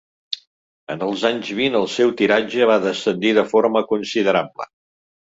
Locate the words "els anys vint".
1.07-1.75